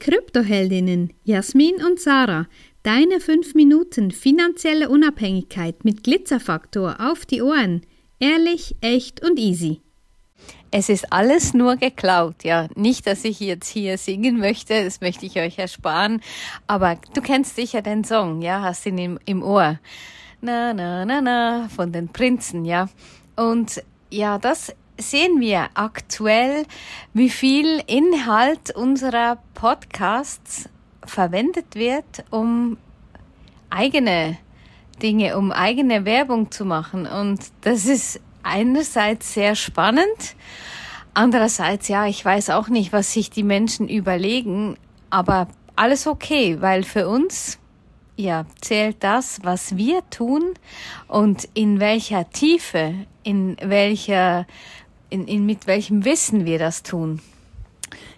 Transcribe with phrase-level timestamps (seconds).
[0.00, 2.46] Kryptoheldinnen Jasmin und Sarah.
[2.82, 7.82] Deine 5 Minuten finanzielle Unabhängigkeit mit Glitzerfaktor auf die Ohren.
[8.18, 9.82] Ehrlich, echt und easy.
[10.70, 12.68] Es ist alles nur geklaut, ja.
[12.76, 16.22] Nicht, dass ich jetzt hier singen möchte, das möchte ich euch ersparen.
[16.66, 19.78] Aber du kennst sicher den Song, ja, hast ihn im, im Ohr.
[20.40, 22.88] Na, na, na, na, von den Prinzen, ja.
[23.36, 26.64] Und ja, das sehen wir aktuell,
[27.12, 30.68] wie viel Inhalt unserer Podcasts
[31.04, 32.76] verwendet wird, um
[33.70, 34.38] eigene
[35.02, 37.06] Dinge, um eigene Werbung zu machen.
[37.06, 40.36] Und das ist einerseits sehr spannend,
[41.14, 44.76] andererseits, ja, ich weiß auch nicht, was sich die Menschen überlegen,
[45.10, 47.58] aber alles okay, weil für uns
[48.16, 50.54] ja, zählt das, was wir tun
[51.08, 54.46] und in welcher Tiefe, in welcher
[55.10, 57.20] in, in, mit welchem Wissen wir das tun.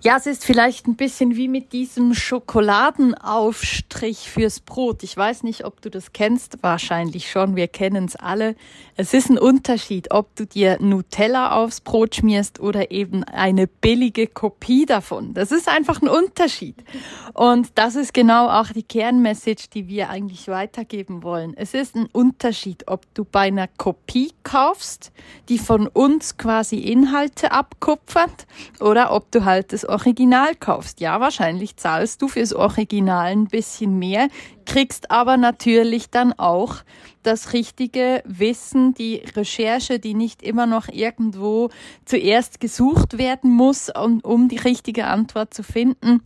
[0.00, 5.02] Ja, es ist vielleicht ein bisschen wie mit diesem Schokoladenaufstrich fürs Brot.
[5.02, 8.54] Ich weiß nicht, ob du das kennst, wahrscheinlich schon, wir kennen es alle.
[8.94, 14.28] Es ist ein Unterschied, ob du dir Nutella aufs Brot schmierst oder eben eine billige
[14.28, 15.34] Kopie davon.
[15.34, 16.76] Das ist einfach ein Unterschied.
[17.34, 21.54] Und das ist genau auch die Kernmessage, die wir eigentlich weitergeben wollen.
[21.56, 25.10] Es ist ein Unterschied, ob du bei einer Kopie kaufst,
[25.48, 28.46] die von uns quasi Inhalte abkupfert,
[28.78, 31.00] oder ob du halt das Original kaufst.
[31.00, 34.28] Ja, wahrscheinlich zahlst du fürs Original ein bisschen mehr,
[34.66, 36.76] kriegst aber natürlich dann auch
[37.22, 41.70] das richtige Wissen, die Recherche, die nicht immer noch irgendwo
[42.04, 46.22] zuerst gesucht werden muss, um, um die richtige Antwort zu finden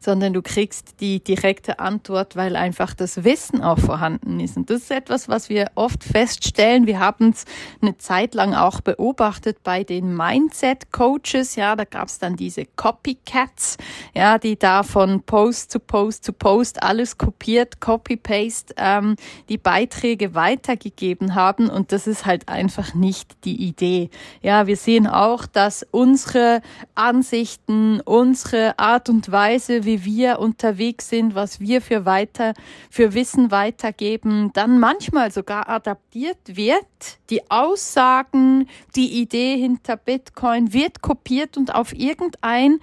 [0.00, 4.56] sondern du kriegst die direkte Antwort, weil einfach das Wissen auch vorhanden ist.
[4.56, 6.86] Und das ist etwas, was wir oft feststellen.
[6.86, 7.44] Wir haben es
[7.80, 11.56] eine Zeit lang auch beobachtet bei den Mindset-Coaches.
[11.56, 13.76] Ja, da gab es dann diese Copycats,
[14.14, 19.16] ja, die da von Post zu Post zu Post alles kopiert, Copy-Paste, ähm,
[19.48, 21.70] die Beiträge weitergegeben haben.
[21.70, 24.10] Und das ist halt einfach nicht die Idee.
[24.42, 26.62] Ja, wir sehen auch, dass unsere
[26.94, 32.54] Ansichten, unsere Art und Weise, Weise, wie wir unterwegs sind, was wir für weiter,
[32.90, 36.86] für Wissen weitergeben, dann manchmal sogar adaptiert wird.
[37.30, 42.80] Die Aussagen, die Idee hinter Bitcoin wird kopiert und auf irgendein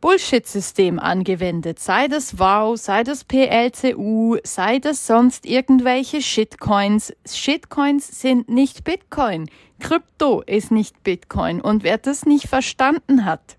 [0.00, 7.14] Bullshit-System angewendet, sei das WOW, sei das PLCU, sei das sonst irgendwelche Shitcoins.
[7.24, 9.48] Shitcoins sind nicht Bitcoin.
[9.78, 11.60] Krypto ist nicht Bitcoin.
[11.60, 13.56] Und wer das nicht verstanden hat,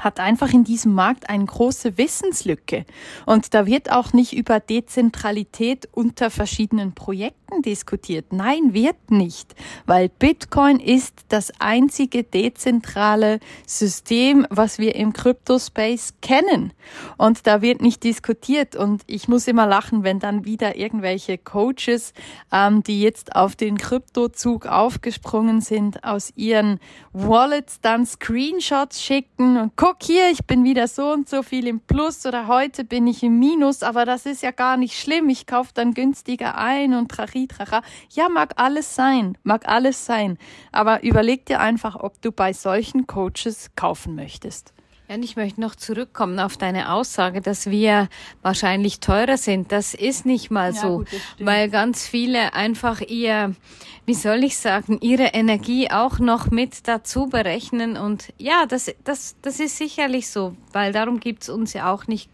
[0.00, 2.84] hat einfach in diesem Markt eine große Wissenslücke.
[3.26, 8.32] Und da wird auch nicht über Dezentralität unter verschiedenen Projekten diskutiert.
[8.32, 9.54] Nein, wird nicht,
[9.86, 16.72] weil Bitcoin ist das einzige dezentrale System, was wir im Crypto-Space kennen.
[17.16, 18.76] Und da wird nicht diskutiert.
[18.76, 22.12] Und ich muss immer lachen, wenn dann wieder irgendwelche Coaches,
[22.52, 26.78] ähm, die jetzt auf den Kryptozug aufgesprungen sind, aus ihren
[27.12, 31.66] Wallets dann Screenshots schicken und gucken, guck hier, ich bin wieder so und so viel
[31.66, 35.28] im Plus oder heute bin ich im Minus, aber das ist ja gar nicht schlimm.
[35.28, 37.82] Ich kaufe dann günstiger ein und trachi, tracha.
[38.12, 40.38] Ja, mag alles sein, mag alles sein.
[40.70, 44.72] Aber überleg dir einfach, ob du bei solchen Coaches kaufen möchtest.
[45.10, 48.08] Ja, und ich möchte noch zurückkommen auf deine Aussage, dass wir
[48.42, 49.72] wahrscheinlich teurer sind.
[49.72, 51.08] Das ist nicht mal ja, so, gut,
[51.40, 53.56] weil ganz viele einfach ihr,
[54.06, 57.96] wie soll ich sagen, ihre Energie auch noch mit dazu berechnen.
[57.96, 62.30] Und ja, das, das, das ist sicherlich so, weil darum gibt's uns ja auch nicht,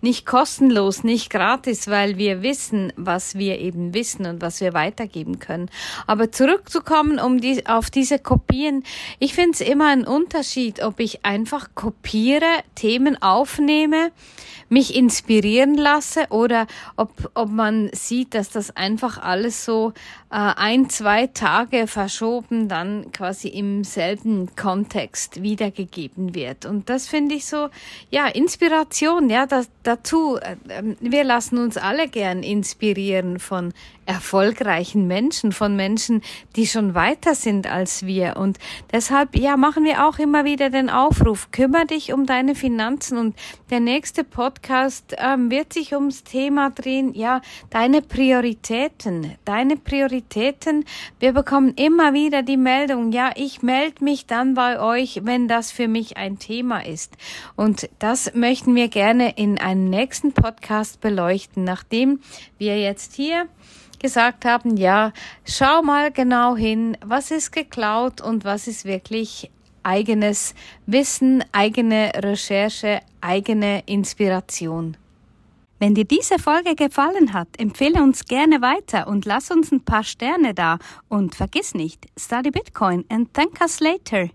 [0.00, 5.40] nicht kostenlos, nicht gratis, weil wir wissen, was wir eben wissen und was wir weitergeben
[5.40, 5.68] können.
[6.06, 8.84] Aber zurückzukommen um die, auf diese Kopien,
[9.18, 14.12] ich finde es immer ein Unterschied, ob ich einfach kopiere recherchiere, Themen aufnehme,
[14.68, 16.66] mich inspirieren lasse oder
[16.96, 19.92] ob, ob man sieht, dass das einfach alles so
[20.30, 26.66] äh, ein, zwei Tage verschoben dann quasi im selben Kontext wiedergegeben wird.
[26.66, 27.68] Und das finde ich so,
[28.10, 30.54] ja, Inspiration, ja, das, dazu, äh,
[31.00, 33.72] wir lassen uns alle gern inspirieren von
[34.06, 36.22] erfolgreichen Menschen, von Menschen,
[36.56, 38.36] die schon weiter sind als wir.
[38.36, 38.58] Und
[38.92, 43.36] deshalb, ja, machen wir auch immer wieder den Aufruf, kümmere dich um deine Finanzen und
[43.70, 47.40] der nächste Podcast ähm, wird sich ums Thema drehen, ja,
[47.70, 50.84] deine Prioritäten, deine Prioritäten.
[51.18, 55.72] Wir bekommen immer wieder die Meldung, ja, ich melde mich dann bei euch, wenn das
[55.72, 57.16] für mich ein Thema ist.
[57.56, 62.20] Und das möchten wir gerne in einem nächsten Podcast beleuchten, nachdem
[62.58, 63.48] wir jetzt hier
[64.00, 65.12] gesagt haben, ja,
[65.44, 69.50] schau mal genau hin, was ist geklaut und was ist wirklich
[69.82, 70.54] eigenes
[70.86, 74.96] Wissen, eigene Recherche, eigene Inspiration.
[75.78, 80.04] Wenn dir diese Folge gefallen hat, empfehle uns gerne weiter und lass uns ein paar
[80.04, 80.78] Sterne da.
[81.08, 84.28] Und vergiss nicht, study Bitcoin and thank us later.